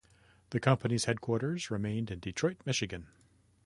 The 0.49 0.59
company's 0.59 1.05
headquarters 1.05 1.69
remained 1.69 2.09
in 2.09 2.17
Detroit, 2.17 2.57
Michigan. 2.65 3.05